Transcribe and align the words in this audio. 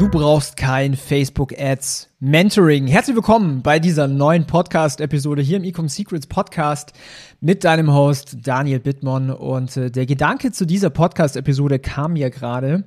Du 0.00 0.08
brauchst 0.08 0.56
kein 0.56 0.96
Facebook 0.96 1.52
Ads 1.60 2.08
Mentoring. 2.20 2.86
Herzlich 2.86 3.14
willkommen 3.14 3.60
bei 3.60 3.78
dieser 3.78 4.08
neuen 4.08 4.46
Podcast 4.46 4.98
Episode 5.02 5.42
hier 5.42 5.58
im 5.58 5.64
Ecom 5.64 5.90
Secrets 5.90 6.26
Podcast 6.26 6.94
mit 7.42 7.64
deinem 7.64 7.92
Host 7.92 8.38
Daniel 8.40 8.80
Bittmann. 8.80 9.30
Und 9.30 9.76
äh, 9.76 9.90
der 9.90 10.06
Gedanke 10.06 10.52
zu 10.52 10.64
dieser 10.64 10.88
Podcast 10.88 11.36
Episode 11.36 11.78
kam 11.78 12.14
mir 12.14 12.30
gerade. 12.30 12.84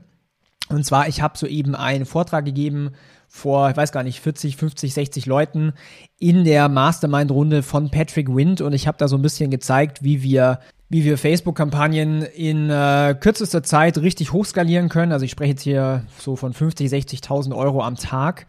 Und 0.70 0.88
zwar 0.88 1.08
ich 1.08 1.22
habe 1.22 1.38
soeben 1.38 1.76
einen 1.76 2.08
Vortrag 2.08 2.46
gegeben 2.46 2.94
vor, 3.28 3.70
ich 3.70 3.78
weiß 3.78 3.92
gar 3.92 4.02
nicht, 4.02 4.20
40, 4.20 4.58
50, 4.58 4.96
60 4.96 5.28
Leuten 5.28 5.74
in 6.18 6.44
der 6.44 6.68
Mastermind-Runde 6.68 7.62
von 7.62 7.92
Patrick 7.92 8.34
Wind. 8.34 8.60
Und 8.60 8.74
ich 8.74 8.88
habe 8.88 8.98
da 8.98 9.08
so 9.08 9.18
ein 9.18 9.22
bisschen 9.22 9.52
gezeigt, 9.52 10.04
wie 10.04 10.24
wir 10.24 10.62
wie 10.94 11.04
wir 11.04 11.18
Facebook-Kampagnen 11.18 12.22
in 12.22 12.70
äh, 12.70 13.16
kürzester 13.20 13.64
Zeit 13.64 13.98
richtig 13.98 14.32
hochskalieren 14.32 14.90
können. 14.90 15.12
Also 15.12 15.26
ich 15.26 15.32
spreche 15.32 15.54
jetzt 15.54 15.64
hier 15.64 16.06
so 16.20 16.36
von 16.36 16.54
50, 16.54 16.88
60.000 16.88 17.56
Euro 17.56 17.82
am 17.82 17.96
Tag. 17.96 18.46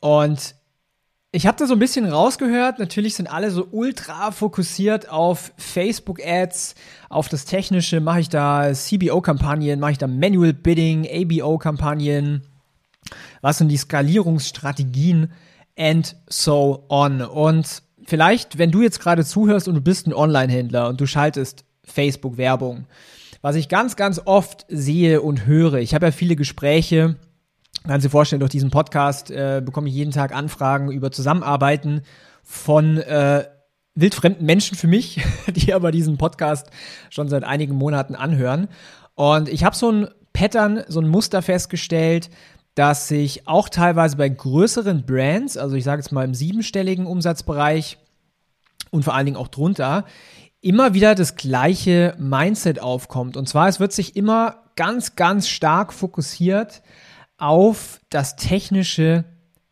Und 0.00 0.54
ich 1.32 1.46
habe 1.46 1.58
da 1.58 1.66
so 1.66 1.74
ein 1.74 1.78
bisschen 1.78 2.06
rausgehört. 2.06 2.78
Natürlich 2.78 3.14
sind 3.14 3.30
alle 3.30 3.50
so 3.50 3.68
ultra 3.72 4.30
fokussiert 4.30 5.10
auf 5.10 5.52
Facebook-Ads, 5.58 6.76
auf 7.10 7.28
das 7.28 7.44
Technische. 7.44 8.00
Mache 8.00 8.20
ich 8.20 8.30
da 8.30 8.72
CBO-Kampagnen, 8.72 9.80
mache 9.80 9.92
ich 9.92 9.98
da 9.98 10.06
Manual 10.06 10.54
Bidding, 10.54 11.06
ABO-Kampagnen. 11.06 12.40
Was 13.42 13.58
sind 13.58 13.68
die 13.68 13.76
Skalierungsstrategien 13.76 15.30
and 15.76 16.16
so 16.26 16.86
on? 16.88 17.20
Und 17.20 17.82
vielleicht, 18.06 18.58
wenn 18.58 18.70
du 18.70 18.82
jetzt 18.82 19.00
gerade 19.00 19.24
zuhörst 19.24 19.68
und 19.68 19.74
du 19.74 19.80
bist 19.80 20.06
ein 20.06 20.14
Online-Händler 20.14 20.88
und 20.88 21.00
du 21.00 21.06
schaltest 21.06 21.64
Facebook-Werbung, 21.84 22.86
was 23.42 23.56
ich 23.56 23.68
ganz, 23.68 23.96
ganz 23.96 24.20
oft 24.24 24.66
sehe 24.68 25.22
und 25.22 25.46
höre, 25.46 25.74
ich 25.74 25.94
habe 25.94 26.06
ja 26.06 26.12
viele 26.12 26.36
Gespräche, 26.36 27.16
kannst 27.86 28.04
dir 28.04 28.10
vorstellen, 28.10 28.40
durch 28.40 28.50
diesen 28.50 28.70
Podcast 28.70 29.30
äh, 29.30 29.62
bekomme 29.64 29.88
ich 29.88 29.94
jeden 29.94 30.12
Tag 30.12 30.34
Anfragen 30.34 30.90
über 30.90 31.10
Zusammenarbeiten 31.10 32.02
von 32.42 32.98
äh, 32.98 33.44
wildfremden 33.94 34.44
Menschen 34.44 34.76
für 34.76 34.86
mich, 34.86 35.22
die 35.48 35.72
aber 35.72 35.90
diesen 35.90 36.18
Podcast 36.18 36.68
schon 37.08 37.28
seit 37.28 37.44
einigen 37.44 37.74
Monaten 37.74 38.14
anhören. 38.14 38.68
Und 39.14 39.48
ich 39.48 39.64
habe 39.64 39.76
so 39.76 39.90
ein 39.90 40.08
Pattern, 40.32 40.84
so 40.88 41.00
ein 41.00 41.08
Muster 41.08 41.42
festgestellt, 41.42 42.30
dass 42.74 43.08
sich 43.08 43.46
auch 43.46 43.68
teilweise 43.68 44.16
bei 44.16 44.28
größeren 44.28 45.04
Brands, 45.04 45.56
also 45.56 45.76
ich 45.76 45.84
sage 45.84 46.00
jetzt 46.00 46.12
mal 46.12 46.24
im 46.24 46.34
siebenstelligen 46.34 47.06
Umsatzbereich 47.06 47.98
und 48.90 49.04
vor 49.04 49.14
allen 49.14 49.26
Dingen 49.26 49.36
auch 49.36 49.48
drunter, 49.48 50.04
immer 50.60 50.94
wieder 50.94 51.14
das 51.14 51.36
gleiche 51.36 52.14
Mindset 52.18 52.80
aufkommt. 52.80 53.36
Und 53.36 53.48
zwar, 53.48 53.68
es 53.68 53.80
wird 53.80 53.92
sich 53.92 54.16
immer 54.16 54.62
ganz, 54.76 55.16
ganz 55.16 55.48
stark 55.48 55.92
fokussiert 55.92 56.82
auf 57.38 58.00
das 58.10 58.36
Technische 58.36 59.24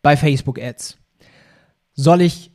bei 0.03 0.17
Facebook 0.17 0.59
Ads. 0.61 0.99
Soll 1.95 2.23
ich 2.23 2.51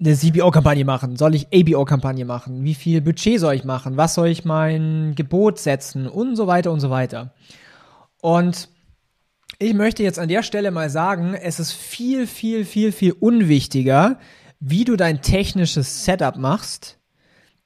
eine 0.00 0.14
CBO-Kampagne 0.14 0.84
machen? 0.84 1.16
Soll 1.16 1.34
ich 1.34 1.48
ABO-Kampagne 1.52 2.24
machen? 2.24 2.64
Wie 2.64 2.74
viel 2.74 3.00
Budget 3.00 3.40
soll 3.40 3.54
ich 3.54 3.64
machen? 3.64 3.96
Was 3.96 4.14
soll 4.14 4.28
ich 4.28 4.44
mein 4.44 5.14
Gebot 5.14 5.58
setzen? 5.58 6.06
Und 6.06 6.36
so 6.36 6.46
weiter 6.46 6.72
und 6.72 6.80
so 6.80 6.90
weiter. 6.90 7.32
Und 8.20 8.68
ich 9.58 9.74
möchte 9.74 10.02
jetzt 10.02 10.18
an 10.18 10.28
der 10.28 10.42
Stelle 10.42 10.70
mal 10.70 10.90
sagen, 10.90 11.34
es 11.34 11.58
ist 11.58 11.72
viel, 11.72 12.26
viel, 12.26 12.64
viel, 12.64 12.92
viel 12.92 13.12
unwichtiger, 13.12 14.18
wie 14.60 14.84
du 14.84 14.96
dein 14.96 15.22
technisches 15.22 16.04
Setup 16.04 16.36
machst 16.36 16.98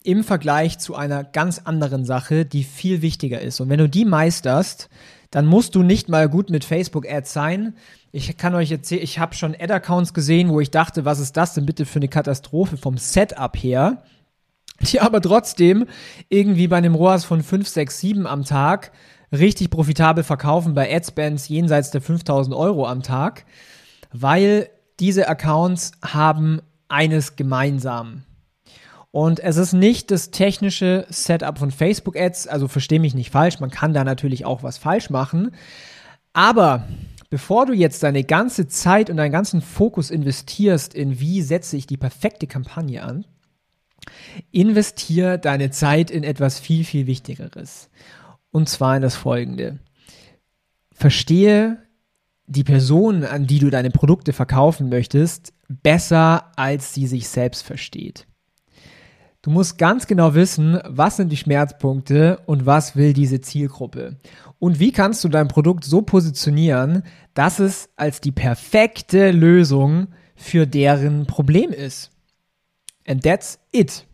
im 0.04 0.24
Vergleich 0.24 0.78
zu 0.78 0.94
einer 0.94 1.24
ganz 1.24 1.60
anderen 1.64 2.04
Sache, 2.04 2.44
die 2.44 2.64
viel 2.64 3.02
wichtiger 3.02 3.40
ist. 3.40 3.60
Und 3.60 3.68
wenn 3.68 3.78
du 3.78 3.88
die 3.88 4.04
meisterst, 4.04 4.88
dann 5.30 5.46
musst 5.46 5.74
du 5.74 5.82
nicht 5.82 6.08
mal 6.08 6.28
gut 6.28 6.50
mit 6.50 6.64
Facebook 6.64 7.08
Ads 7.08 7.32
sein. 7.32 7.74
Ich 8.10 8.36
kann 8.36 8.54
euch 8.54 8.70
erzählen, 8.70 9.02
ich 9.02 9.18
habe 9.18 9.34
schon 9.34 9.54
Ad-Accounts 9.58 10.12
gesehen, 10.12 10.50
wo 10.50 10.60
ich 10.60 10.70
dachte, 10.70 11.04
was 11.04 11.20
ist 11.20 11.36
das 11.36 11.54
denn 11.54 11.66
bitte 11.66 11.86
für 11.86 11.98
eine 11.98 12.08
Katastrophe 12.08 12.76
vom 12.76 12.98
Setup 12.98 13.56
her, 13.56 14.02
die 14.80 15.00
aber 15.00 15.20
trotzdem 15.20 15.86
irgendwie 16.28 16.68
bei 16.68 16.76
einem 16.76 16.94
ROAS 16.94 17.24
von 17.24 17.42
5, 17.42 17.66
6, 17.66 18.00
7 18.00 18.26
am 18.26 18.44
Tag 18.44 18.92
richtig 19.32 19.70
profitabel 19.70 20.24
verkaufen 20.24 20.74
bei 20.74 20.94
Adspends 20.94 21.48
jenseits 21.48 21.90
der 21.90 22.02
5000 22.02 22.54
Euro 22.54 22.86
am 22.86 23.02
Tag, 23.02 23.44
weil 24.12 24.68
diese 25.00 25.28
Accounts 25.28 25.92
haben 26.04 26.60
eines 26.88 27.36
gemeinsam. 27.36 28.22
Und 29.10 29.40
es 29.40 29.56
ist 29.56 29.72
nicht 29.72 30.10
das 30.10 30.30
technische 30.30 31.06
Setup 31.10 31.58
von 31.58 31.70
Facebook 31.70 32.16
Ads, 32.16 32.48
also 32.48 32.66
verstehe 32.66 33.00
mich 33.00 33.14
nicht 33.14 33.30
falsch, 33.30 33.60
man 33.60 33.70
kann 33.70 33.92
da 33.92 34.04
natürlich 34.04 34.44
auch 34.44 34.62
was 34.62 34.78
falsch 34.78 35.10
machen. 35.10 35.50
Aber 36.32 36.88
bevor 37.28 37.66
du 37.66 37.74
jetzt 37.74 38.02
deine 38.02 38.24
ganze 38.24 38.68
Zeit 38.68 39.10
und 39.10 39.18
deinen 39.18 39.32
ganzen 39.32 39.60
Fokus 39.60 40.10
investierst 40.10 40.94
in 40.94 41.20
wie 41.20 41.42
setze 41.42 41.76
ich 41.76 41.86
die 41.86 41.98
perfekte 41.98 42.46
Kampagne 42.46 43.02
an, 43.02 43.26
investier 44.50 45.36
deine 45.36 45.70
Zeit 45.70 46.10
in 46.10 46.24
etwas 46.24 46.58
viel, 46.58 46.84
viel 46.84 47.06
Wichtigeres. 47.06 47.90
Und 48.52 48.68
zwar 48.68 48.94
in 48.94 49.02
das 49.02 49.16
folgende. 49.16 49.80
Verstehe 50.92 51.82
die 52.46 52.64
Person, 52.64 53.24
an 53.24 53.46
die 53.46 53.58
du 53.58 53.70
deine 53.70 53.90
Produkte 53.90 54.32
verkaufen 54.32 54.88
möchtest, 54.88 55.52
besser, 55.68 56.52
als 56.56 56.94
sie 56.94 57.06
sich 57.08 57.28
selbst 57.28 57.62
versteht. 57.62 58.26
Du 59.40 59.50
musst 59.50 59.76
ganz 59.76 60.06
genau 60.06 60.34
wissen, 60.34 60.78
was 60.86 61.16
sind 61.16 61.30
die 61.30 61.36
Schmerzpunkte 61.36 62.40
und 62.46 62.64
was 62.64 62.94
will 62.94 63.12
diese 63.12 63.40
Zielgruppe. 63.40 64.20
Und 64.60 64.78
wie 64.78 64.92
kannst 64.92 65.24
du 65.24 65.28
dein 65.28 65.48
Produkt 65.48 65.84
so 65.84 66.02
positionieren, 66.02 67.02
dass 67.34 67.58
es 67.58 67.88
als 67.96 68.20
die 68.20 68.30
perfekte 68.30 69.32
Lösung 69.32 70.08
für 70.42 70.66
deren 70.66 71.26
Problem 71.26 71.70
ist. 71.70 72.10
And 73.06 73.22
that's 73.22 73.58
it. 73.72 74.06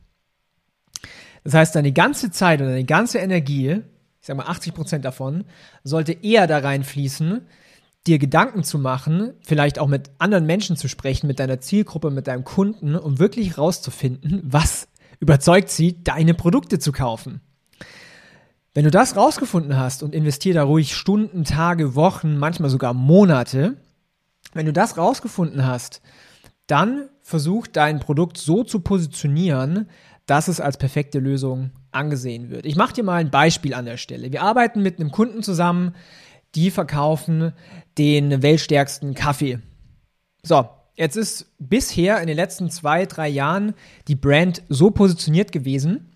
Das 1.45 1.55
heißt, 1.55 1.75
deine 1.75 1.93
ganze 1.93 2.31
Zeit 2.31 2.61
und 2.61 2.69
deine 2.69 2.85
ganze 2.85 3.19
Energie 3.19 3.83
sag 4.21 4.37
mal 4.37 4.47
80 4.47 4.75
Prozent 4.75 5.05
davon, 5.05 5.45
sollte 5.85 6.13
eher 6.13 6.47
da 6.47 6.59
reinfließen, 6.59 7.43
dir 8.07 8.19
Gedanken 8.19 8.65
zu 8.65 8.79
machen, 8.79 9.35
vielleicht 9.43 9.79
auch 9.79 9.89
mit 9.89 10.11
anderen 10.19 10.47
Menschen 10.47 10.77
zu 10.77 10.89
sprechen, 10.89 11.27
mit 11.27 11.41
deiner 11.41 11.61
Zielgruppe, 11.61 12.11
mit 12.11 12.27
deinem 12.27 12.45
Kunden, 12.45 12.97
um 12.97 13.19
wirklich 13.19 13.59
rauszufinden, 13.59 14.41
was 14.45 14.89
überzeugt 15.21 15.71
sie, 15.71 16.03
deine 16.03 16.35
Produkte 16.35 16.79
zu 16.79 16.93
kaufen. 16.93 17.41
Wenn 18.75 18.85
du 18.85 18.91
das 18.91 19.17
rausgefunden 19.17 19.77
hast 19.77 20.03
und 20.03 20.15
investier 20.15 20.55
da 20.55 20.63
ruhig 20.63 20.95
Stunden, 20.95 21.45
Tage, 21.45 21.95
Wochen, 21.95 22.39
manchmal 22.39 22.71
sogar 22.71 22.95
Monate, 22.95 23.77
wenn 24.55 24.67
du 24.67 24.73
das 24.73 24.97
rausgefunden 24.97 25.67
hast, 25.67 26.01
dann 26.67 27.09
versuch 27.23 27.67
dein 27.67 27.99
Produkt 27.99 28.39
so 28.39 28.63
zu 28.63 28.81
positionieren, 28.81 29.89
dass 30.27 30.49
es 30.49 30.61
als 30.61 30.77
perfekte 30.77 31.19
Lösung 31.19 31.71
angesehen 31.99 32.51
wird. 32.51 32.65
Ich 32.65 32.77
mache 32.77 32.95
dir 32.95 33.05
mal 33.05 33.17
ein 33.17 33.31
Beispiel 33.31 33.75
an 33.75 33.85
der 33.85 33.97
Stelle. 33.97 34.33
Wir 34.33 34.43
arbeiten 34.43 34.83
mit 34.83 34.99
einem 34.99 35.11
Kunden 35.11 35.43
zusammen, 35.43 35.95
die 36.55 36.71
verkaufen 36.71 37.53
den 37.99 38.43
weltstärksten 38.43 39.15
Kaffee. 39.15 39.59
So, 40.43 40.69
jetzt 40.95 41.17
ist 41.17 41.47
bisher 41.59 42.21
in 42.21 42.27
den 42.27 42.37
letzten 42.37 42.71
zwei, 42.71 43.07
drei 43.07 43.29
Jahren 43.29 43.75
die 44.07 44.15
Brand 44.15 44.63
so 44.69 44.91
positioniert 44.91 45.53
gewesen, 45.53 46.13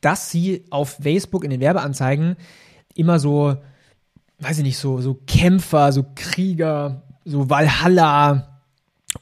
dass 0.00 0.30
sie 0.30 0.64
auf 0.70 0.98
Facebook 1.02 1.44
in 1.44 1.50
den 1.50 1.60
Werbeanzeigen 1.60 2.36
immer 2.94 3.18
so, 3.18 3.56
weiß 4.38 4.58
ich 4.58 4.64
nicht, 4.64 4.78
so, 4.78 5.00
so 5.00 5.14
Kämpfer, 5.26 5.92
so 5.92 6.04
Krieger, 6.14 7.02
so 7.24 7.50
Valhalla, 7.50 8.60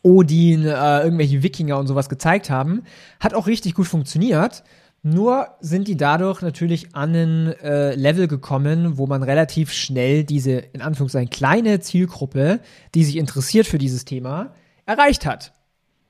Odin, 0.02 0.66
äh, 0.66 1.00
irgendwelche 1.02 1.43
Wikinger 1.43 1.78
und 1.78 1.87
sowas 1.87 2.08
gezeigt 2.08 2.50
haben. 2.50 2.82
Hat 3.20 3.34
auch 3.34 3.46
richtig 3.46 3.75
gut 3.75 3.87
funktioniert. 3.87 4.64
Nur 5.08 5.50
sind 5.61 5.87
die 5.87 5.97
dadurch 5.97 6.43
natürlich 6.43 6.97
an 6.97 7.14
ein 7.14 7.47
äh, 7.62 7.94
Level 7.94 8.26
gekommen, 8.26 8.99
wo 8.99 9.06
man 9.06 9.23
relativ 9.23 9.73
schnell 9.73 10.25
diese, 10.25 10.55
in 10.55 10.82
Anführungszeichen, 10.82 11.31
kleine 11.31 11.79
Zielgruppe, 11.79 12.58
die 12.93 13.05
sich 13.05 13.14
interessiert 13.17 13.69
für 13.69 13.79
dieses 13.79 14.05
Thema, 14.05 14.53
erreicht 14.85 15.25
hat. 15.25 15.53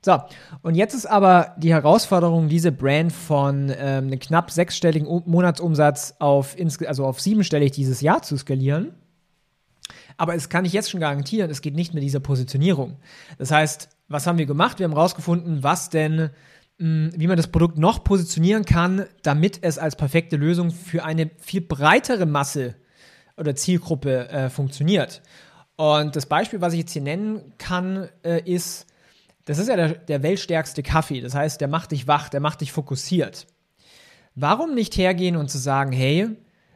So, 0.03 0.17
und 0.63 0.73
jetzt 0.73 0.95
ist 0.95 1.05
aber 1.05 1.53
die 1.59 1.71
Herausforderung, 1.71 2.49
diese 2.49 2.71
Brand 2.71 3.13
von 3.13 3.69
ähm, 3.69 4.07
einem 4.07 4.17
knapp 4.17 4.49
sechsstelligen 4.49 5.21
Monatsumsatz 5.27 6.15
auf, 6.17 6.55
also 6.87 7.05
auf 7.05 7.21
siebenstellig 7.21 7.73
dieses 7.73 8.01
Jahr 8.01 8.23
zu 8.23 8.35
skalieren. 8.35 8.95
Aber 10.17 10.33
es 10.33 10.49
kann 10.49 10.65
ich 10.65 10.73
jetzt 10.73 10.89
schon 10.89 11.01
garantieren, 11.01 11.51
es 11.51 11.61
geht 11.61 11.75
nicht 11.75 11.93
mit 11.93 12.01
dieser 12.01 12.19
Positionierung. 12.19 12.97
Das 13.37 13.51
heißt, 13.51 13.89
was 14.07 14.25
haben 14.25 14.39
wir 14.39 14.47
gemacht? 14.47 14.79
Wir 14.79 14.85
haben 14.85 14.93
herausgefunden, 14.93 15.61
was 15.61 15.91
denn 15.91 16.31
wie 16.79 17.27
man 17.27 17.37
das 17.37 17.47
Produkt 17.47 17.77
noch 17.77 18.03
positionieren 18.03 18.63
kann, 18.63 19.05
damit 19.23 19.59
es 19.61 19.79
als 19.79 19.95
perfekte 19.95 20.35
Lösung 20.35 20.71
für 20.71 21.03
eine 21.03 21.31
viel 21.39 21.61
breitere 21.61 22.25
Masse 22.25 22.75
oder 23.35 23.55
Zielgruppe 23.55 24.29
äh, 24.29 24.49
funktioniert. 24.49 25.21
Und 25.75 26.15
das 26.15 26.25
Beispiel, 26.25 26.61
was 26.61 26.73
ich 26.73 26.79
jetzt 26.79 26.93
hier 26.93 27.01
nennen 27.01 27.53
kann, 27.57 28.09
äh, 28.23 28.41
ist, 28.43 28.87
das 29.45 29.57
ist 29.59 29.69
ja 29.69 29.75
der, 29.75 29.93
der 29.93 30.23
weltstärkste 30.23 30.83
Kaffee. 30.83 31.21
Das 31.21 31.33
heißt, 31.33 31.61
der 31.61 31.67
macht 31.67 31.91
dich 31.91 32.07
wach, 32.07 32.29
der 32.29 32.41
macht 32.41 32.61
dich 32.61 32.71
fokussiert. 32.71 33.47
Warum 34.35 34.75
nicht 34.75 34.97
hergehen 34.97 35.35
und 35.35 35.49
zu 35.49 35.57
sagen, 35.57 35.91
hey, 35.91 36.29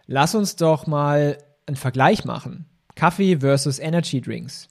lass 0.07 0.33
uns 0.33 0.55
doch 0.55 0.87
mal 0.87 1.37
einen 1.67 1.77
Vergleich 1.77 2.25
machen. 2.25 2.65
Kaffee 2.95 3.37
versus 3.37 3.77
Energy 3.77 4.21
Drinks. 4.21 4.67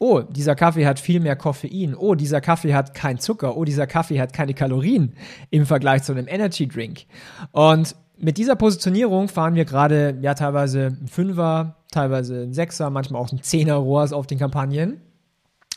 Oh, 0.00 0.20
dieser 0.20 0.54
Kaffee 0.54 0.86
hat 0.86 1.00
viel 1.00 1.18
mehr 1.18 1.34
Koffein. 1.34 1.96
Oh, 1.96 2.14
dieser 2.14 2.40
Kaffee 2.40 2.72
hat 2.72 2.94
keinen 2.94 3.18
Zucker. 3.18 3.56
Oh, 3.56 3.64
dieser 3.64 3.88
Kaffee 3.88 4.20
hat 4.20 4.32
keine 4.32 4.54
Kalorien 4.54 5.14
im 5.50 5.66
Vergleich 5.66 6.04
zu 6.04 6.12
einem 6.12 6.28
Energy 6.28 6.68
Drink. 6.68 7.06
Und 7.50 7.96
mit 8.16 8.38
dieser 8.38 8.54
Positionierung 8.54 9.28
fahren 9.28 9.54
wir 9.54 9.64
gerade 9.64 10.16
ja 10.22 10.34
teilweise 10.34 10.96
ein 11.00 11.08
Fünfer, 11.08 11.76
teilweise 11.90 12.42
ein 12.42 12.52
Sechser, 12.52 12.90
manchmal 12.90 13.20
auch 13.20 13.32
ein 13.32 13.42
Zehner 13.42 13.74
Rohrs 13.74 14.12
auf 14.12 14.26
den 14.26 14.38
Kampagnen, 14.38 15.00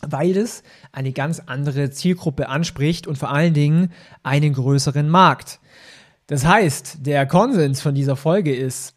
weil 0.02 0.38
es 0.38 0.62
eine 0.92 1.14
ganz 1.14 1.42
andere 1.46 1.90
Zielgruppe 1.90 2.48
anspricht 2.48 3.08
und 3.08 3.18
vor 3.18 3.32
allen 3.32 3.54
Dingen 3.54 3.92
einen 4.22 4.54
größeren 4.54 5.10
Markt. 5.10 5.60
Das 6.28 6.46
heißt, 6.46 7.06
der 7.06 7.26
Konsens 7.26 7.82
von 7.82 7.96
dieser 7.96 8.16
Folge 8.16 8.56
ist, 8.56 8.96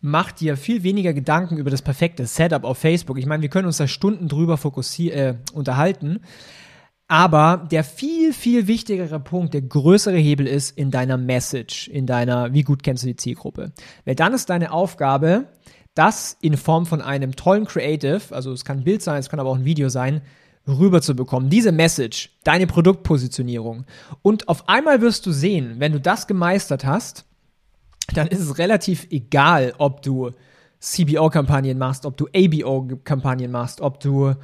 mach 0.00 0.32
dir 0.32 0.56
viel 0.56 0.82
weniger 0.82 1.12
Gedanken 1.12 1.56
über 1.56 1.70
das 1.70 1.82
perfekte 1.82 2.26
Setup 2.26 2.64
auf 2.64 2.78
Facebook. 2.78 3.18
Ich 3.18 3.26
meine, 3.26 3.42
wir 3.42 3.48
können 3.48 3.66
uns 3.66 3.78
da 3.78 3.86
Stunden 3.86 4.28
drüber 4.28 4.58
äh, 4.98 5.34
unterhalten. 5.52 6.20
Aber 7.08 7.68
der 7.70 7.84
viel, 7.84 8.32
viel 8.32 8.66
wichtigere 8.66 9.20
Punkt, 9.20 9.54
der 9.54 9.62
größere 9.62 10.16
Hebel 10.16 10.46
ist 10.46 10.76
in 10.76 10.90
deiner 10.90 11.16
Message, 11.16 11.88
in 11.88 12.06
deiner, 12.06 12.52
wie 12.52 12.62
gut 12.62 12.82
kennst 12.82 13.04
du 13.04 13.08
die 13.08 13.16
Zielgruppe. 13.16 13.72
Weil 14.04 14.16
dann 14.16 14.34
ist 14.34 14.50
deine 14.50 14.72
Aufgabe, 14.72 15.46
das 15.94 16.36
in 16.40 16.56
Form 16.56 16.84
von 16.84 17.00
einem 17.00 17.36
tollen 17.36 17.64
Creative, 17.64 18.22
also 18.30 18.52
es 18.52 18.64
kann 18.64 18.78
ein 18.78 18.84
Bild 18.84 19.02
sein, 19.02 19.20
es 19.20 19.30
kann 19.30 19.38
aber 19.38 19.50
auch 19.50 19.56
ein 19.56 19.64
Video 19.64 19.88
sein, 19.88 20.20
rüberzubekommen. 20.66 21.48
Diese 21.48 21.70
Message, 21.70 22.30
deine 22.42 22.66
Produktpositionierung. 22.66 23.84
Und 24.22 24.48
auf 24.48 24.68
einmal 24.68 25.00
wirst 25.00 25.26
du 25.26 25.32
sehen, 25.32 25.76
wenn 25.78 25.92
du 25.92 26.00
das 26.00 26.26
gemeistert 26.26 26.84
hast, 26.84 27.24
dann 28.14 28.28
ist 28.28 28.40
es 28.40 28.58
relativ 28.58 29.06
egal, 29.10 29.74
ob 29.78 30.02
du 30.02 30.32
CBO-Kampagnen 30.80 31.78
machst, 31.78 32.06
ob 32.06 32.16
du 32.16 32.26
ABO-Kampagnen 32.34 33.50
machst, 33.50 33.80
ob 33.80 34.00
du 34.00 34.34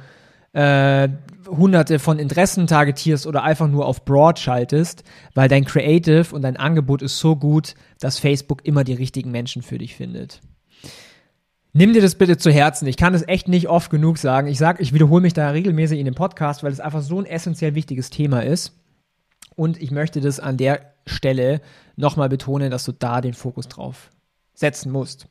äh, 0.53 1.09
hunderte 1.47 1.99
von 1.99 2.19
Interessen 2.19 2.67
targetierst 2.67 3.25
oder 3.25 3.43
einfach 3.43 3.67
nur 3.67 3.85
auf 3.85 4.05
Broad 4.05 4.39
schaltest, 4.39 5.03
weil 5.33 5.49
dein 5.49 5.65
Creative 5.65 6.33
und 6.33 6.43
dein 6.43 6.57
Angebot 6.57 7.01
ist 7.01 7.19
so 7.19 7.35
gut, 7.35 7.75
dass 7.99 8.19
Facebook 8.19 8.65
immer 8.65 8.83
die 8.83 8.93
richtigen 8.93 9.31
Menschen 9.31 9.61
für 9.61 9.77
dich 9.77 9.95
findet. 9.95 10.41
Nimm 11.75 11.93
dir 11.93 12.03
das 12.03 12.15
bitte 12.15 12.37
zu 12.37 12.51
Herzen. 12.51 12.87
Ich 12.87 12.97
kann 12.97 13.15
es 13.15 13.27
echt 13.27 13.47
nicht 13.47 13.67
oft 13.67 13.89
genug 13.89 14.19
sagen. 14.19 14.47
Ich 14.47 14.59
sage, 14.59 14.83
ich 14.83 14.93
wiederhole 14.93 15.23
mich 15.23 15.33
da 15.33 15.49
regelmäßig 15.49 15.97
in 15.97 16.05
dem 16.05 16.13
Podcast, 16.13 16.61
weil 16.61 16.71
es 16.71 16.79
einfach 16.79 17.01
so 17.01 17.19
ein 17.19 17.25
essentiell 17.25 17.73
wichtiges 17.73 18.11
Thema 18.11 18.43
ist. 18.43 18.79
Und 19.55 19.81
ich 19.81 19.89
möchte 19.89 20.21
das 20.21 20.39
an 20.39 20.57
der 20.57 20.92
Stelle 21.05 21.61
nochmal 21.95 22.29
betonen, 22.29 22.71
dass 22.71 22.85
du 22.85 22.91
da 22.91 23.21
den 23.21 23.33
Fokus 23.33 23.67
drauf 23.67 24.09
setzen 24.53 24.91
musst. 24.91 25.27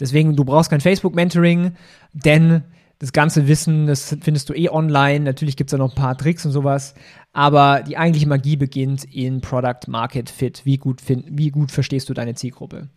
Deswegen, 0.00 0.36
du 0.36 0.44
brauchst 0.44 0.70
kein 0.70 0.80
Facebook-Mentoring, 0.80 1.76
denn 2.12 2.64
das 2.98 3.12
ganze 3.12 3.48
Wissen, 3.48 3.86
das 3.86 4.16
findest 4.20 4.48
du 4.48 4.54
eh 4.54 4.68
online. 4.68 5.20
Natürlich 5.20 5.56
gibt 5.56 5.68
es 5.68 5.72
da 5.72 5.78
noch 5.78 5.92
ein 5.92 6.00
paar 6.00 6.16
Tricks 6.16 6.46
und 6.46 6.52
sowas. 6.52 6.94
Aber 7.32 7.82
die 7.82 7.96
eigentliche 7.96 8.28
Magie 8.28 8.56
beginnt 8.56 9.04
in 9.04 9.40
Product 9.40 9.88
Market 9.88 10.30
Fit. 10.30 10.62
Wie 10.64 10.78
gut, 10.78 11.00
find, 11.00 11.26
wie 11.30 11.50
gut 11.50 11.70
verstehst 11.70 12.08
du 12.08 12.14
deine 12.14 12.34
Zielgruppe? 12.34 12.88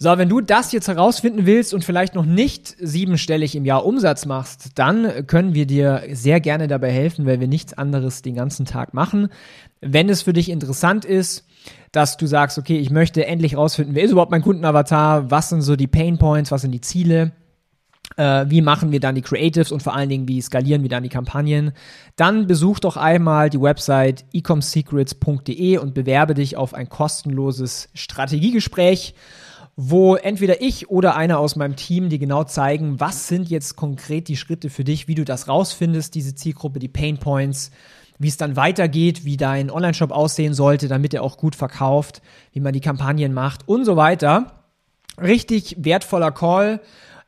So, 0.00 0.16
wenn 0.16 0.28
du 0.28 0.40
das 0.40 0.70
jetzt 0.70 0.86
herausfinden 0.86 1.44
willst 1.44 1.74
und 1.74 1.84
vielleicht 1.84 2.14
noch 2.14 2.24
nicht 2.24 2.76
siebenstellig 2.78 3.56
im 3.56 3.64
Jahr 3.64 3.84
Umsatz 3.84 4.26
machst, 4.26 4.68
dann 4.76 5.26
können 5.26 5.54
wir 5.54 5.66
dir 5.66 6.04
sehr 6.12 6.38
gerne 6.38 6.68
dabei 6.68 6.92
helfen, 6.92 7.26
weil 7.26 7.40
wir 7.40 7.48
nichts 7.48 7.72
anderes 7.72 8.22
den 8.22 8.36
ganzen 8.36 8.64
Tag 8.64 8.94
machen. 8.94 9.28
Wenn 9.80 10.08
es 10.08 10.22
für 10.22 10.32
dich 10.32 10.50
interessant 10.50 11.04
ist, 11.04 11.44
dass 11.90 12.16
du 12.16 12.28
sagst, 12.28 12.58
okay, 12.58 12.78
ich 12.78 12.90
möchte 12.90 13.26
endlich 13.26 13.56
rausfinden, 13.56 13.96
wer 13.96 14.04
ist 14.04 14.12
überhaupt 14.12 14.30
mein 14.30 14.42
Kundenavatar, 14.42 15.32
was 15.32 15.48
sind 15.48 15.62
so 15.62 15.74
die 15.74 15.88
Pain 15.88 16.16
Points, 16.16 16.52
was 16.52 16.62
sind 16.62 16.70
die 16.70 16.80
Ziele, 16.80 17.32
äh, 18.16 18.46
wie 18.48 18.62
machen 18.62 18.92
wir 18.92 19.00
dann 19.00 19.16
die 19.16 19.22
Creatives 19.22 19.72
und 19.72 19.82
vor 19.82 19.96
allen 19.96 20.10
Dingen, 20.10 20.28
wie 20.28 20.40
skalieren 20.40 20.82
wir 20.82 20.90
dann 20.90 21.02
die 21.02 21.08
Kampagnen, 21.08 21.72
dann 22.14 22.46
besuch 22.46 22.78
doch 22.78 22.96
einmal 22.96 23.50
die 23.50 23.60
Website 23.60 24.24
ecomsecrets.de 24.32 25.78
und 25.78 25.94
bewerbe 25.94 26.34
dich 26.34 26.56
auf 26.56 26.72
ein 26.72 26.88
kostenloses 26.88 27.88
Strategiegespräch 27.94 29.16
wo 29.80 30.16
entweder 30.16 30.60
ich 30.60 30.90
oder 30.90 31.14
einer 31.14 31.38
aus 31.38 31.54
meinem 31.54 31.76
Team 31.76 32.08
dir 32.08 32.18
genau 32.18 32.42
zeigen, 32.42 32.98
was 32.98 33.28
sind 33.28 33.48
jetzt 33.48 33.76
konkret 33.76 34.26
die 34.26 34.36
Schritte 34.36 34.70
für 34.70 34.82
dich, 34.82 35.06
wie 35.06 35.14
du 35.14 35.24
das 35.24 35.46
rausfindest, 35.46 36.16
diese 36.16 36.34
Zielgruppe, 36.34 36.80
die 36.80 36.88
Pain 36.88 37.18
Points, 37.18 37.70
wie 38.18 38.26
es 38.26 38.36
dann 38.36 38.56
weitergeht, 38.56 39.24
wie 39.24 39.36
dein 39.36 39.70
Online-Shop 39.70 40.10
aussehen 40.10 40.52
sollte, 40.52 40.88
damit 40.88 41.14
er 41.14 41.22
auch 41.22 41.36
gut 41.36 41.54
verkauft, 41.54 42.22
wie 42.52 42.58
man 42.58 42.72
die 42.72 42.80
Kampagnen 42.80 43.32
macht 43.32 43.68
und 43.68 43.84
so 43.84 43.94
weiter. 43.94 44.64
Richtig 45.16 45.76
wertvoller 45.78 46.32
Call, 46.32 46.80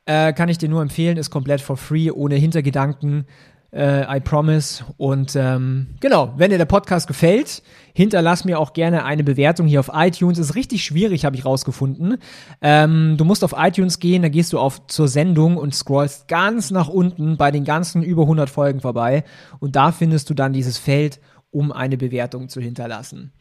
äh, 0.05 0.33
kann 0.33 0.49
ich 0.49 0.57
dir 0.57 0.67
nur 0.67 0.81
empfehlen, 0.81 1.15
ist 1.15 1.29
komplett 1.29 1.61
for 1.61 1.77
free, 1.77 2.11
ohne 2.11 2.35
Hintergedanken 2.35 3.27
äh, 3.73 4.17
I 4.17 4.19
promise. 4.19 4.83
Und 4.97 5.35
ähm, 5.35 5.87
genau, 5.99 6.33
wenn 6.37 6.51
dir 6.51 6.57
der 6.57 6.65
Podcast 6.65 7.07
gefällt, 7.07 7.63
hinterlass 7.93 8.45
mir 8.45 8.59
auch 8.59 8.73
gerne 8.73 9.05
eine 9.05 9.23
Bewertung 9.23 9.67
hier 9.67 9.79
auf 9.79 9.91
iTunes. 9.93 10.37
Ist 10.37 10.55
richtig 10.55 10.83
schwierig, 10.83 11.25
habe 11.25 11.35
ich 11.35 11.45
rausgefunden. 11.45 12.17
Ähm, 12.61 13.15
du 13.17 13.25
musst 13.25 13.43
auf 13.43 13.55
iTunes 13.57 13.99
gehen, 13.99 14.21
da 14.21 14.29
gehst 14.29 14.53
du 14.53 14.59
auf 14.59 14.87
zur 14.87 15.07
Sendung 15.07 15.57
und 15.57 15.73
scrollst 15.73 16.27
ganz 16.27 16.71
nach 16.71 16.89
unten 16.89 17.37
bei 17.37 17.51
den 17.51 17.63
ganzen 17.63 18.03
über 18.03 18.23
100 18.23 18.49
Folgen 18.49 18.81
vorbei. 18.81 19.23
Und 19.59 19.75
da 19.75 19.91
findest 19.91 20.29
du 20.29 20.33
dann 20.33 20.53
dieses 20.53 20.77
Feld, 20.77 21.19
um 21.49 21.71
eine 21.71 21.97
Bewertung 21.97 22.49
zu 22.49 22.61
hinterlassen. 22.61 23.31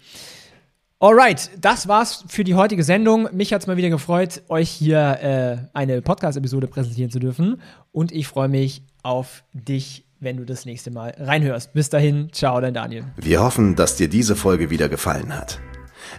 Alright, 1.03 1.51
das 1.59 1.89
war's 1.89 2.25
für 2.29 2.45
die 2.45 2.55
heutige 2.55 2.85
Sendung. 2.85 3.29
Mich 3.33 3.55
hat's 3.55 3.67
mal 3.67 3.79
wieder 3.79 3.89
gefreut, 3.89 4.43
euch 4.51 4.69
hier 4.69 5.19
äh, 5.23 5.57
eine 5.73 6.03
Podcast-Episode 6.03 6.67
präsentieren 6.67 7.11
zu 7.11 7.19
dürfen. 7.19 7.63
Und 7.91 8.13
ich 8.13 8.29
freue 8.29 8.49
mich 8.49 8.83
auf 9.03 9.43
dich 9.55 10.05
wenn 10.21 10.37
du 10.37 10.45
das 10.45 10.67
nächste 10.67 10.91
Mal 10.91 11.15
reinhörst. 11.19 11.73
Bis 11.73 11.89
dahin, 11.89 12.29
ciao, 12.33 12.61
dein 12.61 12.75
Daniel. 12.75 13.05
Wir 13.17 13.43
hoffen, 13.43 13.75
dass 13.75 13.97
dir 13.97 14.09
diese 14.09 14.37
Folge 14.37 14.71
wieder 14.71 14.89
gefallen 14.89 15.35
hat. 15.35 15.61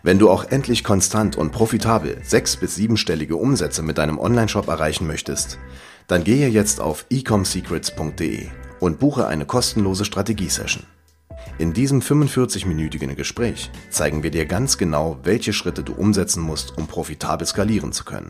Wenn 0.04 0.20
du 0.20 0.30
auch 0.30 0.46
endlich 0.46 0.84
konstant 0.84 1.38
und 1.38 1.52
profitabel 1.52 2.18
sechs- 2.24 2.58
bis 2.58 2.76
siebenstellige 2.76 3.36
Umsätze 3.36 3.84
mit 3.84 3.98
deinem 3.98 4.18
Onlineshop 4.18 4.68
erreichen 4.68 5.08
möchtest, 5.08 5.60
dann 6.08 6.24
gehe 6.24 6.50
jetzt 6.50 6.82
auf 6.82 7.06
ecomsecrets.de 7.10 8.48
und 8.80 9.00
buche 9.00 9.28
eine 9.28 9.46
kostenlose 9.46 10.06
Strategiesession. 10.06 10.84
In 11.58 11.74
diesem 11.74 12.02
45-minütigen 12.02 13.16
Gespräch 13.16 13.70
zeigen 13.90 14.24
wir 14.24 14.32
dir 14.32 14.46
ganz 14.46 14.78
genau, 14.78 15.20
welche 15.24 15.54
Schritte 15.54 15.84
du 15.84 15.94
umsetzen 15.94 16.42
musst, 16.42 16.78
um 16.78 16.88
profitabel 16.88 17.46
skalieren 17.46 17.92
zu 17.92 18.04
können. 18.04 18.30